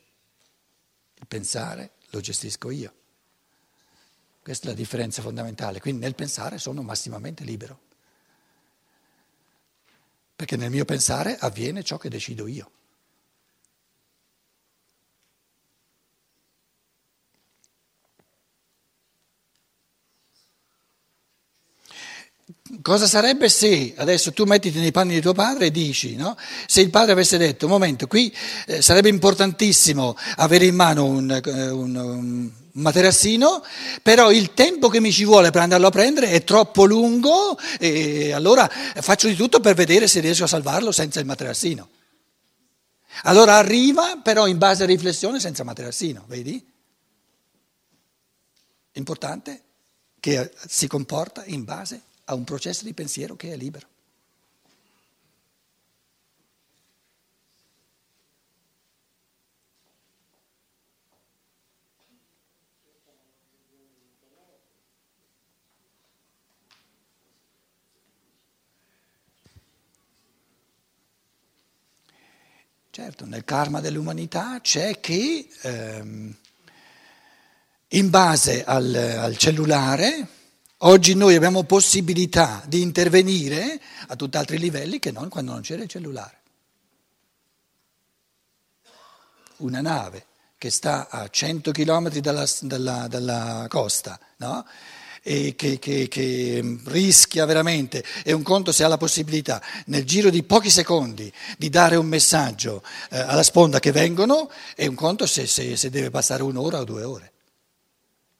il 1.14 1.26
pensare 1.26 1.92
lo 2.10 2.20
gestisco 2.20 2.68
io. 2.68 2.99
Questa 4.42 4.66
è 4.66 4.70
la 4.70 4.76
differenza 4.76 5.22
fondamentale. 5.22 5.80
Quindi 5.80 6.00
nel 6.00 6.14
pensare 6.14 6.58
sono 6.58 6.82
massimamente 6.82 7.44
libero. 7.44 7.78
Perché 10.34 10.56
nel 10.56 10.70
mio 10.70 10.84
pensare 10.84 11.36
avviene 11.38 11.82
ciò 11.82 11.98
che 11.98 12.08
decido 12.08 12.46
io. 12.46 12.70
Cosa 22.82 23.06
sarebbe 23.06 23.48
se, 23.48 23.94
adesso 23.96 24.32
tu 24.32 24.44
mettiti 24.44 24.78
nei 24.78 24.92
panni 24.92 25.14
di 25.14 25.20
tuo 25.20 25.32
padre 25.32 25.66
e 25.66 25.70
dici, 25.70 26.14
no? 26.14 26.36
se 26.66 26.80
il 26.80 26.88
padre 26.88 27.12
avesse 27.12 27.36
detto, 27.36 27.66
un 27.66 27.72
momento, 27.72 28.06
qui 28.06 28.32
eh, 28.66 28.80
sarebbe 28.80 29.08
importantissimo 29.08 30.16
avere 30.36 30.66
in 30.66 30.76
mano 30.76 31.04
un, 31.04 31.30
eh, 31.30 31.68
un, 31.68 31.96
un, 31.96 32.50
materassino, 32.72 33.64
però 34.02 34.30
il 34.30 34.54
tempo 34.54 34.88
che 34.88 35.00
mi 35.00 35.12
ci 35.12 35.24
vuole 35.24 35.50
per 35.50 35.62
andarlo 35.62 35.88
a 35.88 35.90
prendere 35.90 36.30
è 36.30 36.44
troppo 36.44 36.84
lungo 36.84 37.58
e 37.78 38.32
allora 38.32 38.68
faccio 38.68 39.28
di 39.28 39.34
tutto 39.34 39.60
per 39.60 39.74
vedere 39.74 40.06
se 40.08 40.20
riesco 40.20 40.44
a 40.44 40.48
salvarlo 40.48 40.92
senza 40.92 41.20
il 41.20 41.26
materassino. 41.26 41.88
Allora 43.24 43.56
arriva, 43.56 44.20
però 44.22 44.46
in 44.46 44.58
base 44.58 44.84
a 44.84 44.86
riflessione 44.86 45.40
senza 45.40 45.64
materassino, 45.64 46.24
vedi? 46.26 46.64
Importante 48.92 49.62
che 50.20 50.52
si 50.66 50.86
comporta 50.86 51.44
in 51.46 51.64
base 51.64 52.02
a 52.24 52.34
un 52.34 52.44
processo 52.44 52.84
di 52.84 52.94
pensiero 52.94 53.36
che 53.36 53.52
è 53.52 53.56
libero. 53.56 53.86
Certo, 72.90 73.24
nel 73.24 73.44
karma 73.44 73.80
dell'umanità 73.80 74.60
c'è 74.60 74.98
che 75.00 75.48
ehm, 75.62 76.34
in 77.88 78.10
base 78.10 78.64
al, 78.64 78.94
al 78.94 79.36
cellulare 79.36 80.38
Oggi 80.82 81.14
noi 81.14 81.34
abbiamo 81.34 81.64
possibilità 81.64 82.62
di 82.66 82.80
intervenire 82.80 83.78
a 84.06 84.16
tutt'altri 84.16 84.56
livelli 84.56 84.98
che 84.98 85.10
non 85.10 85.28
quando 85.28 85.52
non 85.52 85.60
c'era 85.60 85.82
il 85.82 85.90
cellulare. 85.90 86.38
Una 89.56 89.82
nave 89.82 90.24
che 90.56 90.70
sta 90.70 91.10
a 91.10 91.28
100 91.28 91.70
km 91.72 92.08
dalla, 92.20 92.46
dalla, 92.62 93.08
dalla 93.08 93.66
costa, 93.68 94.18
no? 94.38 94.64
E 95.22 95.54
che, 95.56 95.78
che, 95.78 96.08
che, 96.08 96.78
rischia 96.84 97.44
veramente, 97.44 98.04
è 98.22 98.32
un 98.32 98.42
conto 98.42 98.72
se 98.72 98.84
ha 98.84 98.88
la 98.88 98.96
possibilità 98.96 99.62
nel 99.86 100.04
giro 100.04 100.30
di 100.30 100.42
pochi 100.42 100.70
secondi 100.70 101.32
di 101.58 101.68
dare 101.68 101.96
un 101.96 102.06
messaggio 102.06 102.82
eh, 103.10 103.18
alla 103.18 103.42
sponda 103.42 103.80
che 103.80 103.92
vengono, 103.92 104.50
è 104.74 104.86
un 104.86 104.94
conto 104.94 105.26
se, 105.26 105.46
se, 105.46 105.76
se 105.76 105.90
deve 105.90 106.10
passare 106.10 106.42
un'ora 106.42 106.80
o 106.80 106.84
due 106.84 107.02
ore. 107.02 107.32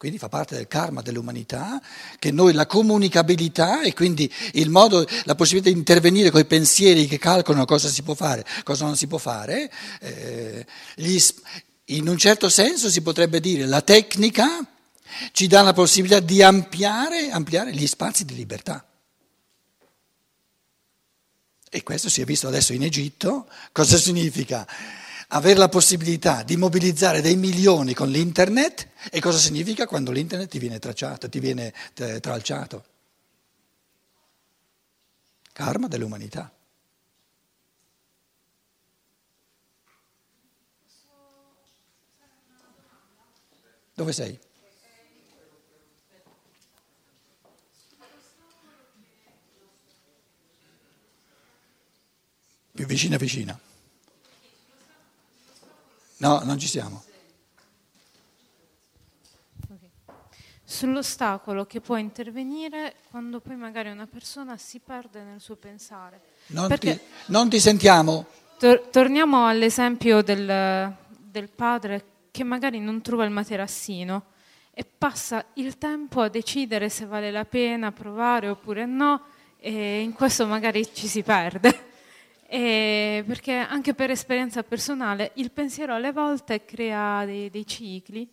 Quindi 0.01 0.17
fa 0.17 0.31
parte 0.31 0.55
del 0.55 0.67
karma 0.67 1.03
dell'umanità 1.03 1.79
che 2.19 2.31
noi 2.31 2.55
la 2.55 2.65
comunicabilità 2.65 3.83
e 3.83 3.93
quindi 3.93 4.33
il 4.53 4.71
modo, 4.71 5.07
la 5.25 5.35
possibilità 5.35 5.71
di 5.71 5.77
intervenire 5.77 6.31
con 6.31 6.41
i 6.41 6.47
pensieri 6.47 7.07
che 7.07 7.19
calcolano 7.19 7.67
cosa 7.67 7.91
si 7.91 8.03
può 8.03 8.15
fare, 8.15 8.43
cosa 8.63 8.87
non 8.87 8.97
si 8.97 9.07
può 9.07 9.19
fare, 9.19 9.71
eh, 10.01 10.65
gli, 10.95 11.19
in 11.85 12.09
un 12.09 12.17
certo 12.17 12.49
senso 12.49 12.89
si 12.89 13.03
potrebbe 13.03 13.41
dire 13.41 13.67
la 13.67 13.83
tecnica 13.83 14.67
ci 15.33 15.47
dà 15.47 15.62
la 15.62 15.73
possibilità 15.73 16.21
di 16.21 16.43
ampliare, 16.43 17.31
ampliare 17.31 17.73
gli 17.73 17.87
spazi 17.87 18.25
di 18.25 18.35
libertà. 18.35 18.85
E 21.73 21.83
questo 21.83 22.09
si 22.09 22.21
è 22.21 22.25
visto 22.25 22.49
adesso 22.49 22.73
in 22.73 22.83
Egitto. 22.83 23.49
Cosa 23.73 23.97
significa? 23.97 24.67
avere 25.33 25.59
la 25.59 25.69
possibilità 25.69 26.43
di 26.43 26.57
mobilizzare 26.57 27.21
dei 27.21 27.37
milioni 27.37 27.95
con 27.95 28.09
l'internet 28.09 28.88
e 29.11 29.21
cosa 29.21 29.38
significa 29.38 29.87
quando 29.87 30.11
l'internet 30.11 30.49
ti 30.49 30.59
viene 30.59 30.79
tracciato, 30.79 31.29
ti 31.29 31.38
viene 31.38 31.73
tralciato. 31.93 32.85
Karma 35.52 35.88
dell'umanità. 35.88 36.52
Dove 43.95 44.12
sei? 44.12 44.38
Più 52.81 52.89
vicina 52.89 53.19
vicina. 53.19 53.61
No, 56.17 56.41
non 56.45 56.59
ci 56.59 56.67
siamo. 56.67 57.03
Sull'ostacolo 60.65 61.67
che 61.67 61.83
può 61.83 61.99
intervenire 61.99 62.95
quando 63.11 63.41
poi 63.41 63.57
magari 63.57 63.91
una 63.91 64.07
persona 64.07 64.57
si 64.57 64.79
perde 64.79 65.23
nel 65.23 65.43
suo 65.43 65.57
pensare. 65.57 66.23
Non, 66.47 66.75
ti, 66.79 66.99
non 67.27 67.51
ti, 67.51 67.61
sentiamo. 67.61 68.25
Tor- 68.59 68.89
torniamo 68.89 69.47
all'esempio 69.47 70.23
del, 70.23 70.97
del 71.19 71.51
padre 71.51 72.05
che 72.31 72.45
magari 72.45 72.81
non 72.81 73.03
trova 73.03 73.25
il 73.25 73.31
materassino 73.31 74.25
e 74.73 74.87
passa 74.87 75.45
il 75.57 75.77
tempo 75.77 76.23
a 76.23 76.31
decidere 76.31 76.89
se 76.89 77.05
vale 77.05 77.31
la 77.31 77.45
pena 77.45 77.93
provare 77.93 78.49
oppure 78.49 78.87
no 78.87 79.23
e 79.59 80.01
in 80.01 80.15
questo 80.15 80.47
magari 80.47 80.95
ci 80.95 81.09
si 81.09 81.23
perde. 81.23 81.89
E 82.52 83.23
perché 83.25 83.52
anche 83.52 83.95
per 83.95 84.11
esperienza 84.11 84.64
personale 84.64 85.30
il 85.35 85.52
pensiero 85.52 85.95
alle 85.95 86.11
volte 86.11 86.64
crea 86.64 87.25
dei, 87.25 87.49
dei, 87.49 87.64
cicli 87.64 88.28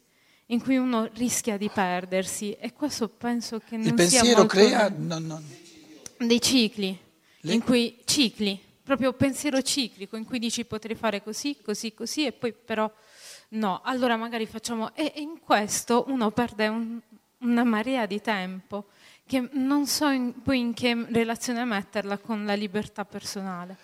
in 0.47 0.59
cui 0.59 0.75
uno 0.75 1.07
rischia 1.13 1.55
di 1.55 1.69
perdersi 1.69 2.53
e 2.53 2.73
questo 2.73 3.09
penso 3.09 3.59
che 3.59 3.77
non 3.77 3.85
il 3.85 3.93
pensiero 3.93 4.47
crea 4.47 4.91
no, 4.97 5.19
no. 5.19 5.39
dei 6.17 6.41
cicli, 6.41 6.97
Le... 7.41 7.53
in 7.53 7.61
cui 7.61 7.99
cicli, 8.05 8.59
proprio 8.81 9.13
pensiero 9.13 9.61
ciclico 9.61 10.15
in 10.15 10.25
cui 10.25 10.39
dici 10.39 10.65
potrei 10.65 10.95
fare 10.95 11.21
così, 11.21 11.55
così, 11.63 11.93
così 11.93 12.25
e 12.25 12.31
poi 12.31 12.53
però 12.53 12.91
no, 13.49 13.81
allora 13.83 14.17
magari 14.17 14.47
facciamo 14.47 14.95
e 14.95 15.13
in 15.17 15.39
questo 15.39 16.05
uno 16.07 16.31
perde 16.31 16.67
un, 16.69 16.99
una 17.41 17.63
marea 17.63 18.07
di 18.07 18.19
tempo 18.19 18.85
che 19.27 19.47
non 19.51 19.85
so 19.85 20.07
in, 20.07 20.41
poi 20.41 20.57
in 20.57 20.73
che 20.73 21.05
relazione 21.09 21.63
metterla 21.65 22.17
con 22.17 22.45
la 22.45 22.55
libertà 22.55 23.05
personale. 23.05 23.77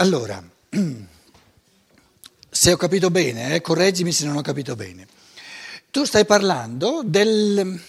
Allora, 0.00 0.40
se 2.50 2.72
ho 2.72 2.76
capito 2.76 3.10
bene, 3.10 3.56
eh, 3.56 3.60
correggimi 3.60 4.12
se 4.12 4.26
non 4.26 4.36
ho 4.36 4.42
capito 4.42 4.76
bene. 4.76 5.08
Tu 5.90 6.04
stai 6.04 6.24
parlando 6.24 7.02
del, 7.04 7.82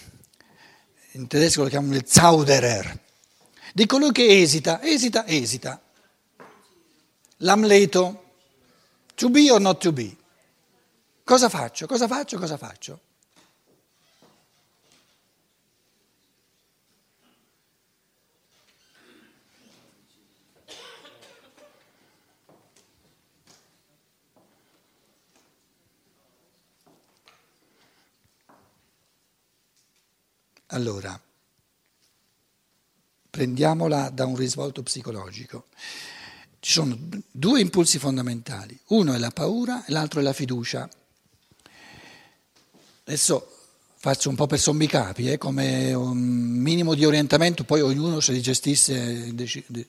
in 1.12 1.26
tedesco 1.28 1.62
lo 1.62 1.68
chiamano 1.68 1.94
il 1.94 2.04
Zauderer, 2.04 2.98
di 3.72 3.86
colui 3.86 4.10
che 4.10 4.40
esita, 4.40 4.82
esita, 4.82 5.24
esita. 5.24 5.80
L'amleto, 7.38 8.24
to 9.14 9.30
be 9.30 9.48
or 9.48 9.60
not 9.60 9.80
to 9.80 9.92
be. 9.92 10.16
Cosa 11.22 11.48
faccio? 11.48 11.86
Cosa 11.86 12.08
faccio? 12.08 12.38
Cosa 12.38 12.56
faccio? 12.56 13.00
Allora, 30.72 31.20
prendiamola 33.28 34.10
da 34.10 34.24
un 34.26 34.36
risvolto 34.36 34.82
psicologico. 34.82 35.66
Ci 36.60 36.72
sono 36.72 36.96
due 37.30 37.60
impulsi 37.60 37.98
fondamentali, 37.98 38.78
uno 38.88 39.14
è 39.14 39.18
la 39.18 39.30
paura 39.30 39.84
e 39.84 39.90
l'altro 39.90 40.20
è 40.20 40.22
la 40.22 40.32
fiducia. 40.32 40.88
Adesso 43.04 43.56
faccio 43.96 44.28
un 44.28 44.36
po' 44.36 44.46
per 44.46 44.60
sommi 44.60 44.86
capi, 44.86 45.32
eh, 45.32 45.38
come 45.38 45.92
un 45.92 46.18
minimo 46.18 46.94
di 46.94 47.04
orientamento, 47.04 47.64
poi 47.64 47.80
ognuno 47.80 48.20
se 48.20 48.30
li 48.30 48.40
gestisce, 48.40 49.34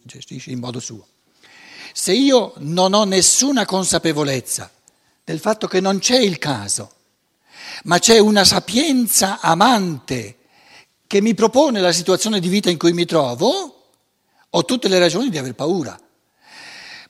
gestisce 0.01 0.49
in 0.49 0.59
modo 0.59 0.79
suo. 0.79 1.05
Se 1.93 2.11
io 2.11 2.53
non 2.57 2.93
ho 2.93 3.03
nessuna 3.03 3.65
consapevolezza 3.65 4.71
del 5.23 5.39
fatto 5.39 5.67
che 5.67 5.79
non 5.79 5.99
c'è 5.99 6.17
il 6.17 6.39
caso, 6.39 6.91
ma 7.83 7.99
c'è 7.99 8.17
una 8.17 8.45
sapienza 8.45 9.39
amante 9.41 10.37
che 11.11 11.19
mi 11.19 11.33
propone 11.33 11.81
la 11.81 11.91
situazione 11.91 12.39
di 12.39 12.47
vita 12.47 12.69
in 12.69 12.77
cui 12.77 12.93
mi 12.93 13.03
trovo, 13.03 13.89
ho 14.49 14.63
tutte 14.63 14.87
le 14.87 14.97
ragioni 14.97 15.29
di 15.29 15.37
aver 15.37 15.55
paura. 15.55 15.99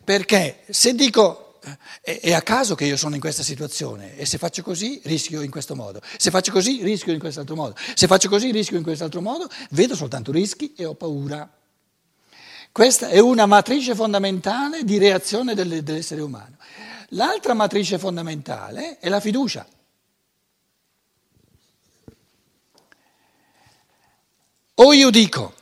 Perché 0.03 0.63
se 0.72 0.96
dico 0.96 1.60
eh, 2.01 2.20
è 2.20 2.34
a 2.34 2.41
caso 2.41 2.74
che 2.74 2.86
io 2.86 2.98
sono 2.98 3.13
in 3.13 3.22
questa 3.22 3.43
situazione 3.43 4.17
e 4.17 4.25
se 4.25 4.39
faccio 4.39 4.63
così 4.63 5.00
rischio 5.03 5.41
in 5.41 5.51
questo 5.51 5.75
modo, 5.75 6.01
se 6.17 6.31
faccio 6.31 6.51
così 6.51 6.81
rischio 6.81 7.13
in 7.13 7.20
quest'altro 7.20 7.53
modo, 7.53 7.75
se 7.93 8.08
faccio 8.08 8.27
così 8.27 8.50
rischio 8.50 8.77
in 8.77 8.81
quest'altro 8.81 9.22
modo, 9.22 9.48
vedo 9.70 9.96
soltanto 9.96 10.31
rischi 10.31 10.74
e 10.75 10.84
ho 10.86 10.96
paura. 10.96 11.48
Questa 12.72 13.10
è 13.10 13.20
una 13.20 13.46
matrice 13.46 13.93
fondamentale 13.93 14.84
di 14.84 14.98
reazione 14.98 15.53
dell'essere 15.53 16.22
umano. 16.22 16.55
L'altra 17.10 17.53
matrice 17.53 18.00
fondamentale 18.00 18.98
è 18.98 19.10
la 19.10 19.20
fiducia. 19.20 19.63
O 24.83 24.93
io 24.93 25.11
dico, 25.11 25.53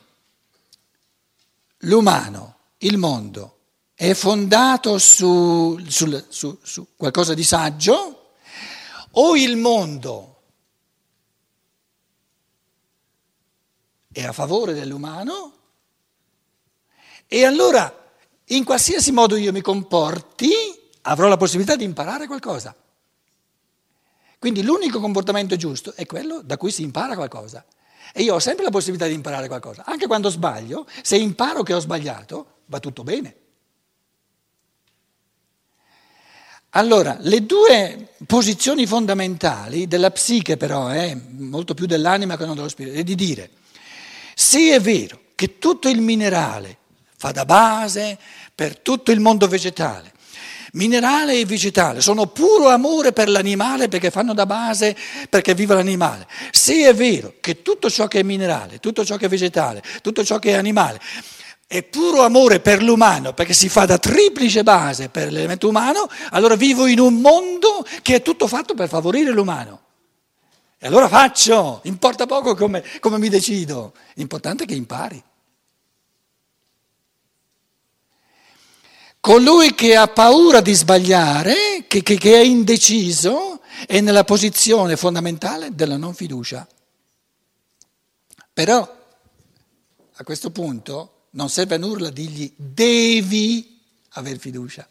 l'umano, 1.80 2.56
il 2.78 2.96
mondo, 2.96 3.58
è 3.94 4.14
fondato 4.14 4.96
su, 4.96 5.78
su, 5.88 6.24
su, 6.30 6.58
su 6.62 6.86
qualcosa 6.96 7.34
di 7.34 7.44
saggio, 7.44 8.32
o 9.10 9.36
il 9.36 9.58
mondo 9.58 10.42
è 14.10 14.24
a 14.24 14.32
favore 14.32 14.72
dell'umano, 14.72 15.52
e 17.26 17.44
allora 17.44 17.94
in 18.46 18.64
qualsiasi 18.64 19.12
modo 19.12 19.36
io 19.36 19.52
mi 19.52 19.60
comporti 19.60 20.50
avrò 21.02 21.28
la 21.28 21.36
possibilità 21.36 21.76
di 21.76 21.84
imparare 21.84 22.26
qualcosa. 22.26 22.74
Quindi 24.38 24.62
l'unico 24.62 24.98
comportamento 24.98 25.56
giusto 25.56 25.92
è 25.92 26.06
quello 26.06 26.40
da 26.40 26.56
cui 26.56 26.70
si 26.70 26.80
impara 26.80 27.14
qualcosa. 27.16 27.62
E 28.12 28.22
io 28.22 28.34
ho 28.34 28.38
sempre 28.38 28.64
la 28.64 28.70
possibilità 28.70 29.06
di 29.06 29.14
imparare 29.14 29.48
qualcosa. 29.48 29.84
Anche 29.86 30.06
quando 30.06 30.28
sbaglio, 30.28 30.86
se 31.02 31.16
imparo 31.16 31.62
che 31.62 31.74
ho 31.74 31.80
sbagliato, 31.80 32.60
va 32.66 32.80
tutto 32.80 33.02
bene. 33.02 33.36
Allora, 36.70 37.16
le 37.20 37.46
due 37.46 38.14
posizioni 38.26 38.86
fondamentali 38.86 39.88
della 39.88 40.10
psiche 40.10 40.56
però, 40.56 40.92
eh, 40.92 41.16
molto 41.30 41.74
più 41.74 41.86
dell'anima 41.86 42.36
che 42.36 42.46
non 42.46 42.54
dello 42.54 42.68
spirito, 42.68 42.96
è 42.96 43.02
di 43.02 43.16
dire, 43.16 43.50
se 44.34 44.74
è 44.74 44.80
vero 44.80 45.20
che 45.34 45.58
tutto 45.58 45.88
il 45.88 46.00
minerale 46.00 46.78
fa 47.16 47.32
da 47.32 47.44
base 47.44 48.16
per 48.54 48.78
tutto 48.78 49.10
il 49.10 49.18
mondo 49.18 49.48
vegetale, 49.48 50.12
Minerale 50.72 51.38
e 51.38 51.44
vegetale 51.44 52.00
sono 52.00 52.26
puro 52.26 52.68
amore 52.68 53.12
per 53.12 53.28
l'animale 53.28 53.88
perché 53.88 54.10
fanno 54.10 54.34
da 54.34 54.46
base 54.46 54.96
perché 55.28 55.54
vive 55.54 55.74
l'animale. 55.74 56.26
Se 56.50 56.88
è 56.88 56.94
vero 56.94 57.34
che 57.40 57.62
tutto 57.62 57.90
ciò 57.90 58.06
che 58.06 58.20
è 58.20 58.22
minerale, 58.22 58.78
tutto 58.78 59.04
ciò 59.04 59.16
che 59.16 59.26
è 59.26 59.28
vegetale, 59.28 59.82
tutto 60.02 60.24
ciò 60.24 60.38
che 60.38 60.50
è 60.50 60.54
animale 60.54 61.00
è 61.66 61.84
puro 61.84 62.24
amore 62.24 62.58
per 62.58 62.82
l'umano 62.82 63.32
perché 63.32 63.52
si 63.52 63.68
fa 63.68 63.84
da 63.84 63.96
triplice 63.96 64.64
base 64.64 65.08
per 65.08 65.30
l'elemento 65.30 65.68
umano, 65.68 66.08
allora 66.30 66.56
vivo 66.56 66.86
in 66.86 66.98
un 66.98 67.20
mondo 67.20 67.86
che 68.02 68.16
è 68.16 68.22
tutto 68.22 68.48
fatto 68.48 68.74
per 68.74 68.88
favorire 68.88 69.30
l'umano. 69.30 69.80
E 70.78 70.86
allora 70.88 71.08
faccio, 71.08 71.80
importa 71.84 72.26
poco 72.26 72.56
come, 72.56 72.82
come 72.98 73.18
mi 73.18 73.28
decido, 73.28 73.92
l'importante 74.14 74.64
è 74.64 74.66
che 74.66 74.74
impari. 74.74 75.22
Colui 79.20 79.74
che 79.74 79.96
ha 79.96 80.08
paura 80.08 80.62
di 80.62 80.72
sbagliare, 80.72 81.84
che, 81.86 82.02
che, 82.02 82.16
che, 82.16 82.40
è 82.40 82.42
indeciso, 82.42 83.60
è 83.86 84.00
nella 84.00 84.24
posizione 84.24 84.96
fondamentale 84.96 85.74
della 85.74 85.98
non 85.98 86.14
fiducia. 86.14 86.66
Però 88.52 88.98
a 90.12 90.24
questo 90.24 90.50
punto 90.50 91.26
non 91.32 91.50
serve 91.50 91.74
a 91.74 91.78
nulla 91.78 92.10
dirgli 92.10 92.52
devi 92.56 93.78
aver 94.12 94.38
fiducia. 94.38 94.88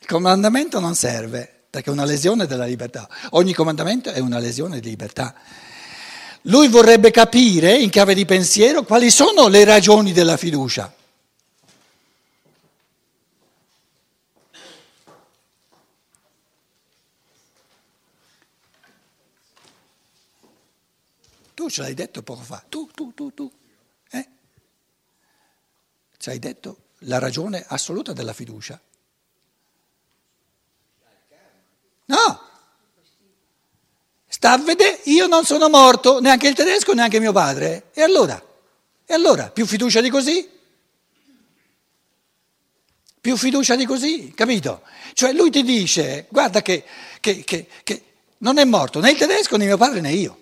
Il 0.00 0.06
comandamento 0.06 0.80
non 0.80 0.94
serve 0.94 1.66
perché 1.70 1.90
è 1.90 1.92
una 1.92 2.04
lesione 2.04 2.46
della 2.46 2.64
libertà. 2.64 3.08
Ogni 3.30 3.54
comandamento 3.54 4.10
è 4.10 4.18
una 4.18 4.38
lesione 4.38 4.80
di 4.80 4.88
libertà. 4.88 5.34
Lui 6.42 6.68
vorrebbe 6.68 7.10
capire 7.10 7.76
in 7.76 7.90
chiave 7.90 8.14
di 8.14 8.24
pensiero 8.24 8.82
quali 8.82 9.10
sono 9.10 9.46
le 9.46 9.64
ragioni 9.64 10.12
della 10.12 10.36
fiducia. 10.36 10.92
Tu 21.60 21.68
ce 21.68 21.82
l'hai 21.82 21.92
detto 21.92 22.22
poco 22.22 22.40
fa, 22.40 22.64
tu, 22.66 22.88
tu, 22.94 23.12
tu, 23.12 23.34
tu. 23.34 23.52
Eh? 24.12 24.28
Ci 26.16 26.30
hai 26.30 26.38
detto 26.38 26.78
la 27.00 27.18
ragione 27.18 27.62
assoluta 27.68 28.14
della 28.14 28.32
fiducia. 28.32 28.80
No! 32.06 32.40
Sta 34.26 34.52
a 34.52 34.56
vedere, 34.56 35.00
io 35.04 35.26
non 35.26 35.44
sono 35.44 35.68
morto, 35.68 36.18
neanche 36.18 36.48
il 36.48 36.54
tedesco, 36.54 36.94
neanche 36.94 37.20
mio 37.20 37.32
padre. 37.32 37.90
E 37.92 38.00
allora? 38.00 38.42
E 39.04 39.12
allora? 39.12 39.50
Più 39.50 39.66
fiducia 39.66 40.00
di 40.00 40.08
così? 40.08 40.48
Più 43.20 43.36
fiducia 43.36 43.76
di 43.76 43.84
così, 43.84 44.32
capito? 44.34 44.80
Cioè 45.12 45.34
lui 45.34 45.50
ti 45.50 45.62
dice, 45.62 46.24
guarda 46.30 46.62
che, 46.62 46.84
che, 47.20 47.44
che, 47.44 47.66
che 47.82 48.04
non 48.38 48.56
è 48.56 48.64
morto 48.64 48.98
né 49.00 49.10
il 49.10 49.18
tedesco 49.18 49.58
né 49.58 49.66
mio 49.66 49.76
padre 49.76 50.00
né 50.00 50.12
io. 50.12 50.38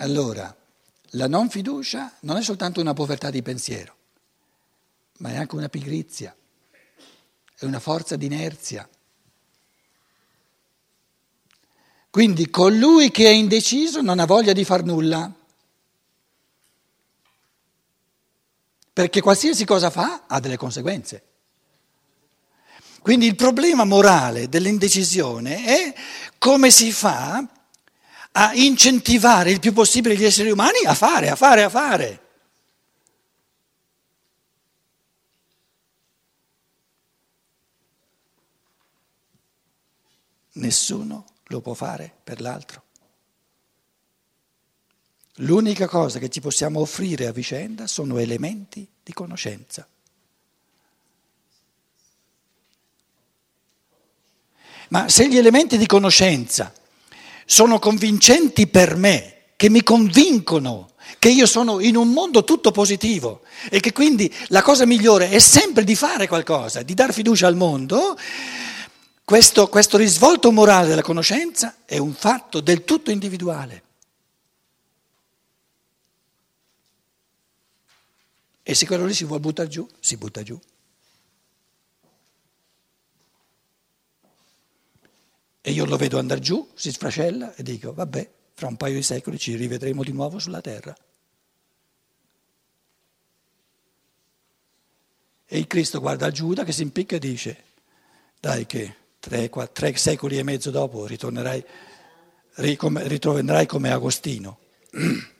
Allora, 0.00 0.54
la 1.12 1.26
non 1.26 1.50
fiducia 1.50 2.12
non 2.20 2.36
è 2.36 2.42
soltanto 2.42 2.80
una 2.80 2.94
povertà 2.94 3.30
di 3.30 3.42
pensiero, 3.42 3.96
ma 5.18 5.30
è 5.30 5.36
anche 5.36 5.56
una 5.56 5.68
pigrizia, 5.68 6.34
è 7.58 7.64
una 7.64 7.80
forza 7.80 8.14
d'inerzia. 8.14 8.88
Quindi 12.10 12.48
colui 12.48 13.10
che 13.10 13.26
è 13.26 13.30
indeciso 13.30 14.00
non 14.00 14.20
ha 14.20 14.24
voglia 14.24 14.52
di 14.52 14.64
far 14.64 14.84
nulla, 14.84 15.32
perché 18.92 19.20
qualsiasi 19.20 19.64
cosa 19.64 19.90
fa 19.90 20.26
ha 20.28 20.38
delle 20.38 20.56
conseguenze. 20.56 21.24
Quindi 23.00 23.26
il 23.26 23.34
problema 23.34 23.84
morale 23.84 24.48
dell'indecisione 24.48 25.64
è 25.64 25.94
come 26.38 26.70
si 26.70 26.92
fa 26.92 27.44
a 28.40 28.54
incentivare 28.54 29.50
il 29.50 29.58
più 29.58 29.72
possibile 29.72 30.16
gli 30.16 30.24
esseri 30.24 30.50
umani 30.50 30.84
a 30.86 30.94
fare, 30.94 31.28
a 31.28 31.34
fare, 31.34 31.62
a 31.64 31.68
fare. 31.68 32.22
Nessuno 40.52 41.24
lo 41.46 41.60
può 41.60 41.74
fare 41.74 42.14
per 42.22 42.40
l'altro. 42.40 42.84
L'unica 45.40 45.88
cosa 45.88 46.20
che 46.20 46.28
ci 46.28 46.40
possiamo 46.40 46.78
offrire 46.78 47.26
a 47.26 47.32
vicenda 47.32 47.88
sono 47.88 48.18
elementi 48.18 48.88
di 49.02 49.12
conoscenza. 49.12 49.86
Ma 54.90 55.08
se 55.08 55.28
gli 55.28 55.36
elementi 55.36 55.76
di 55.76 55.86
conoscenza 55.86 56.72
sono 57.50 57.78
convincenti 57.78 58.66
per 58.66 58.94
me, 58.96 59.36
che 59.56 59.70
mi 59.70 59.82
convincono 59.82 60.90
che 61.18 61.30
io 61.30 61.46
sono 61.46 61.80
in 61.80 61.96
un 61.96 62.10
mondo 62.10 62.44
tutto 62.44 62.70
positivo 62.72 63.40
e 63.70 63.80
che 63.80 63.92
quindi 63.92 64.32
la 64.48 64.60
cosa 64.60 64.84
migliore 64.84 65.30
è 65.30 65.38
sempre 65.38 65.82
di 65.82 65.94
fare 65.94 66.28
qualcosa, 66.28 66.82
di 66.82 66.92
dar 66.92 67.10
fiducia 67.10 67.46
al 67.46 67.56
mondo, 67.56 68.18
questo, 69.24 69.68
questo 69.68 69.96
risvolto 69.96 70.52
morale 70.52 70.88
della 70.88 71.00
conoscenza 71.00 71.78
è 71.86 71.96
un 71.96 72.12
fatto 72.12 72.60
del 72.60 72.84
tutto 72.84 73.10
individuale. 73.10 73.82
E 78.62 78.74
se 78.74 78.84
quello 78.86 79.06
lì 79.06 79.14
si 79.14 79.24
vuole 79.24 79.40
buttare 79.40 79.68
giù, 79.68 79.88
si 79.98 80.18
butta 80.18 80.42
giù. 80.42 80.60
E 85.68 85.72
io 85.72 85.84
lo 85.84 85.98
vedo 85.98 86.18
andare 86.18 86.40
giù, 86.40 86.66
si 86.72 86.90
sfracella 86.90 87.54
e 87.54 87.62
dico, 87.62 87.92
vabbè, 87.92 88.30
fra 88.54 88.68
un 88.68 88.76
paio 88.76 88.94
di 88.94 89.02
secoli 89.02 89.36
ci 89.38 89.54
rivedremo 89.54 90.02
di 90.02 90.12
nuovo 90.12 90.38
sulla 90.38 90.62
terra. 90.62 90.96
E 95.44 95.58
il 95.58 95.66
Cristo 95.66 96.00
guarda 96.00 96.30
Giuda 96.30 96.64
che 96.64 96.72
si 96.72 96.80
impicca 96.80 97.16
e 97.16 97.18
dice, 97.18 97.64
dai 98.40 98.64
che 98.64 98.94
tre, 99.20 99.50
quattro, 99.50 99.74
tre 99.74 99.94
secoli 99.98 100.38
e 100.38 100.42
mezzo 100.42 100.70
dopo 100.70 101.04
ritornerai, 101.04 101.62
ritroverai 102.54 103.66
come 103.66 103.92
Agostino. 103.92 104.60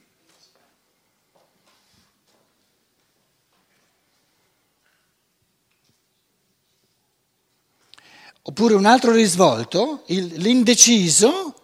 Oppure 8.49 8.73
un 8.73 8.87
altro 8.87 9.13
risvolto, 9.13 10.05
il, 10.07 10.25
l'indeciso 10.37 11.55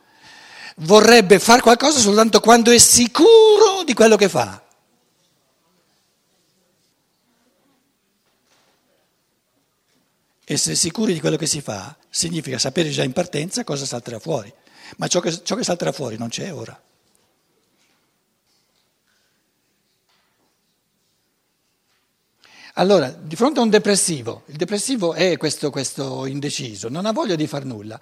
vorrebbe 0.77 1.39
fare 1.39 1.63
qualcosa 1.63 1.99
soltanto 1.99 2.41
quando 2.41 2.71
è 2.71 2.77
sicuro 2.77 3.83
di 3.87 3.95
quello 3.95 4.17
che 4.17 4.29
fa. 4.29 4.63
Essere 10.45 10.75
sicuri 10.75 11.15
di 11.15 11.21
quello 11.21 11.37
che 11.37 11.47
si 11.47 11.63
fa 11.63 11.97
significa 12.11 12.59
sapere 12.59 12.91
già 12.91 13.03
in 13.03 13.13
partenza 13.13 13.65
cosa 13.65 13.87
salterà 13.87 14.19
fuori, 14.19 14.53
ma 14.99 15.09
ciò 15.09 15.21
che, 15.21 15.43
ciò 15.43 15.57
che 15.57 15.65
salterà 15.65 15.91
fuori 15.91 16.19
non 16.19 16.29
c'è 16.29 16.53
ora. 16.53 16.79
Allora, 22.77 23.09
di 23.09 23.37
fronte 23.37 23.61
a 23.61 23.63
un 23.63 23.71
depressivo, 23.71 24.43
il 24.47 24.57
depressivo 24.57 25.15
è 25.15 25.37
questo, 25.37 25.71
questo 25.71 26.27
indeciso, 26.27 26.89
non 26.89 27.07
ha 27.07 27.13
voglia 27.13 27.37
di 27.37 27.47
far 27.47 27.65
nulla. 27.65 28.01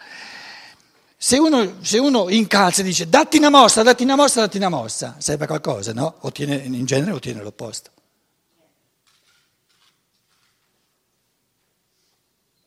Se 1.15 1.39
uno, 1.39 1.85
se 1.85 1.99
uno 1.99 2.31
incalza 2.31 2.81
e 2.81 2.85
dice 2.85 3.07
datti 3.07 3.37
una 3.37 3.51
mossa, 3.51 3.83
datti 3.83 4.03
una 4.03 4.17
mossa, 4.17 4.41
datti 4.41 4.57
una 4.57 4.71
mossa, 4.71 5.17
serve 5.19 5.45
a 5.45 5.47
qualcosa, 5.47 5.93
no? 5.93 6.17
Ottiene, 6.21 6.57
in 6.57 6.87
genere 6.87 7.13
ottiene 7.13 7.43
l'opposto. 7.43 7.91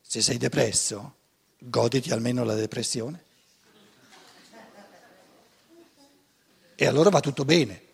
Se 0.01 0.21
sei 0.21 0.37
depresso, 0.37 1.15
goditi 1.57 2.11
almeno 2.11 2.43
la 2.43 2.53
depressione. 2.53 3.23
E 6.75 6.85
allora 6.85 7.09
va 7.09 7.19
tutto 7.19 7.45
bene. 7.45 7.84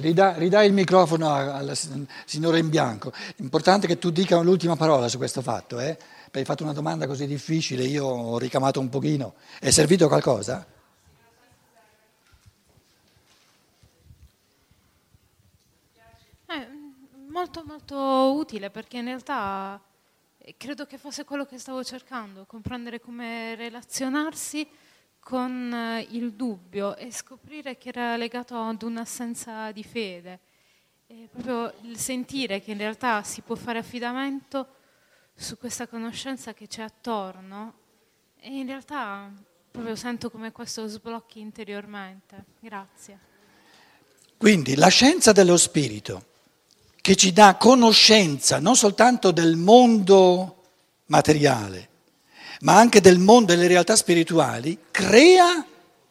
Ridà, 0.00 0.34
ridà 0.36 0.64
il 0.64 0.72
microfono 0.72 1.32
alla 1.32 1.74
signora 2.24 2.58
in 2.58 2.68
bianco. 2.68 3.12
L'importante 3.36 3.86
è 3.86 3.88
che 3.88 3.98
tu 3.98 4.10
dica 4.10 4.40
l'ultima 4.40 4.76
parola 4.76 5.08
su 5.08 5.18
questo 5.18 5.40
fatto, 5.40 5.78
eh? 5.78 5.96
Hai 6.32 6.44
fatto 6.44 6.64
una 6.64 6.72
domanda 6.72 7.06
così 7.06 7.26
difficile, 7.26 7.84
io 7.84 8.06
ho 8.06 8.38
ricamato 8.38 8.80
un 8.80 8.88
pochino. 8.88 9.34
È 9.60 9.70
servito 9.70 10.08
qualcosa? 10.08 10.66
Eh, 16.46 16.68
molto 17.28 17.62
molto 17.64 18.34
utile 18.34 18.70
perché 18.70 18.96
in 18.96 19.04
realtà 19.04 19.80
eh, 20.38 20.54
credo 20.56 20.86
che 20.86 20.98
fosse 20.98 21.24
quello 21.24 21.44
che 21.44 21.58
stavo 21.58 21.84
cercando, 21.84 22.44
comprendere 22.46 23.00
come 23.00 23.54
relazionarsi 23.54 24.68
con 25.24 25.72
eh, 25.72 26.06
il 26.10 26.34
dubbio 26.34 26.94
e 26.96 27.10
scoprire 27.10 27.78
che 27.78 27.88
era 27.88 28.16
legato 28.16 28.56
ad 28.56 28.82
un'assenza 28.82 29.72
di 29.72 29.82
fede. 29.82 30.38
E 31.06 31.28
proprio 31.32 31.72
il 31.82 31.98
sentire 31.98 32.60
che 32.60 32.72
in 32.72 32.78
realtà 32.78 33.22
si 33.22 33.40
può 33.40 33.54
fare 33.54 33.78
affidamento 33.78 34.68
su 35.34 35.56
questa 35.56 35.88
conoscenza 35.88 36.52
che 36.52 36.66
c'è 36.66 36.82
attorno 36.82 37.72
e 38.38 38.58
in 38.58 38.66
realtà 38.66 39.32
proprio 39.70 39.96
sento 39.96 40.30
come 40.30 40.52
questo 40.52 40.86
sblocchi 40.86 41.40
interiormente. 41.40 42.44
Grazie. 42.60 43.18
Quindi 44.36 44.76
la 44.76 44.88
scienza 44.88 45.32
dello 45.32 45.56
spirito 45.56 46.26
che 47.00 47.16
ci 47.16 47.32
dà 47.32 47.56
conoscenza 47.56 48.58
non 48.58 48.76
soltanto 48.76 49.30
del 49.30 49.56
mondo 49.56 50.62
materiale, 51.06 51.88
ma 52.64 52.78
anche 52.78 53.00
del 53.00 53.18
mondo 53.18 53.54
delle 53.54 53.66
realtà 53.66 53.94
spirituali, 53.94 54.78
crea 54.90 55.64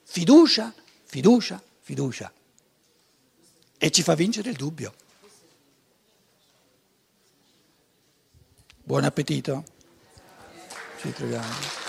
fiducia, 0.04 0.74
fiducia, 1.04 1.62
fiducia 1.82 2.32
e 3.78 3.92
ci 3.92 4.04
fa 4.04 4.14
vincere 4.14 4.52
il 4.52 4.56
dubbio. 4.56 4.94
Buon 8.84 9.04
appetito. 9.04 9.64
Ci 11.00 11.12
troviamo. 11.14 11.83